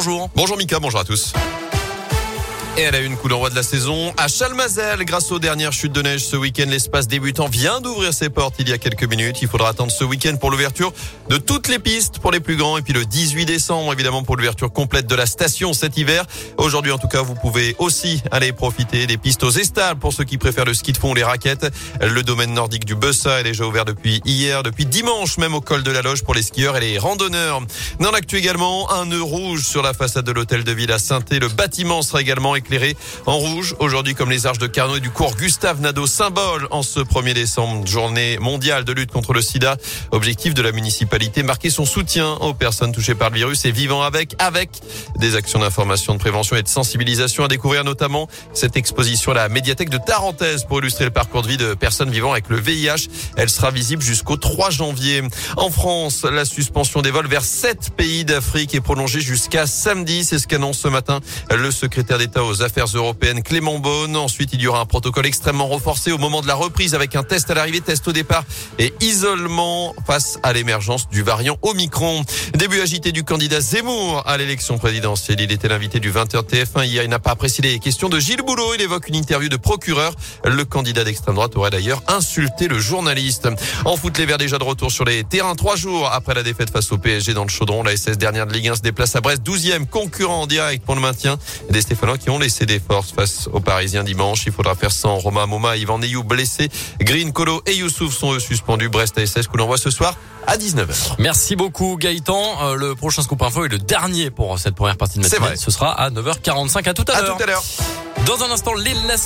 [0.00, 0.30] Bonjour.
[0.36, 1.32] Bonjour Mika, bonjour à tous.
[2.78, 5.04] Et elle a une coup d'envoi de la saison à Chalmazel.
[5.04, 8.68] Grâce aux dernières chutes de neige ce week-end, l'espace débutant vient d'ouvrir ses portes il
[8.68, 9.42] y a quelques minutes.
[9.42, 10.92] Il faudra attendre ce week-end pour l'ouverture
[11.28, 14.36] de toutes les pistes pour les plus grands et puis le 18 décembre évidemment pour
[14.36, 16.24] l'ouverture complète de la station cet hiver.
[16.56, 20.22] Aujourd'hui en tout cas, vous pouvez aussi aller profiter des pistes aux Estales pour ceux
[20.22, 21.66] qui préfèrent le ski de fond ou les raquettes.
[22.00, 25.82] Le domaine nordique du Bessa est déjà ouvert depuis hier, depuis dimanche même au col
[25.82, 27.60] de la Loge pour les skieurs et les randonneurs.
[27.98, 31.18] Dans l'actu également, un nœud rouge sur la façade de l'hôtel de ville à saint
[31.28, 32.67] Le bâtiment sera également éclairé
[33.26, 33.74] en rouge.
[33.78, 37.32] Aujourd'hui, comme les arches de Carnot et du cours Gustave Nadeau, symbole en ce 1er
[37.32, 39.76] décembre, journée mondiale de lutte contre le sida.
[40.10, 44.02] Objectif de la municipalité, marquer son soutien aux personnes touchées par le virus et vivant
[44.02, 44.70] avec, avec
[45.16, 49.48] des actions d'information, de prévention et de sensibilisation à découvrir notamment cette exposition à la
[49.48, 53.08] médiathèque de Tarentaise pour illustrer le parcours de vie de personnes vivant avec le VIH.
[53.36, 55.22] Elle sera visible jusqu'au 3 janvier.
[55.56, 60.24] En France, la suspension des vols vers sept pays d'Afrique est prolongée jusqu'à samedi.
[60.24, 64.16] C'est ce qu'annonce ce matin le secrétaire d'État aux Affaires européennes Clément Beaune.
[64.16, 67.22] Ensuite, il y aura un protocole extrêmement renforcé au moment de la reprise avec un
[67.22, 68.44] test à l'arrivée, test au départ
[68.78, 72.24] et isolement face à l'émergence du variant Omicron.
[72.54, 75.40] Début agité du candidat Zemmour à l'élection présidentielle.
[75.40, 77.04] Il était l'invité du 20h TF1 hier.
[77.04, 78.74] Il n'a pas apprécié les questions de Gilles Boulot.
[78.74, 80.14] Il évoque une interview de procureur.
[80.44, 83.48] Le candidat d'extrême droite aurait d'ailleurs insulté le journaliste.
[83.84, 86.70] En foot, les Verts déjà de retour sur les terrains trois jours après la défaite
[86.70, 87.82] face au PSG dans le chaudron.
[87.82, 90.94] La SS dernière de Ligue 1 se déplace à Brest, 12e concurrent en direct pour
[90.94, 91.38] le maintien.
[91.70, 94.44] Des Stéphanois qui ont laissé des forces face aux Parisiens dimanche.
[94.46, 96.68] Il faudra faire sans Romain Moma, Ivan Neyou blessé.
[97.00, 98.88] Green, Colo et Youssouf sont eux suspendus.
[98.88, 100.14] Brest ASS l'on voit ce soir
[100.46, 101.16] à 19h.
[101.18, 102.42] Merci beaucoup Gaëtan.
[102.62, 105.56] Euh, le prochain Scoop Info est le dernier pour cette première partie de matinée.
[105.56, 106.88] Ce sera à 9h45.
[106.88, 107.36] À tout à À l'heure.
[107.36, 107.62] tout à l'heure.
[108.26, 109.16] Dans un instant, Lil Nas